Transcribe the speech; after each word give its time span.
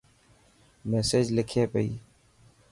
ميسج 0.89 1.25
لکي 1.35 1.63
پئي. 1.71 1.89